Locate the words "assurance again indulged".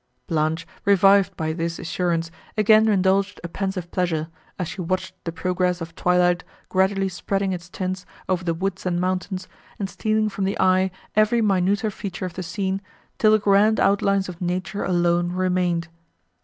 1.77-3.39